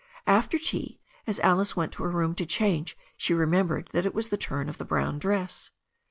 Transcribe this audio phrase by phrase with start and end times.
[0.25, 4.15] After tea, as Alice went to her room to change, she re membered that it
[4.15, 5.69] was the turn of the brown dress.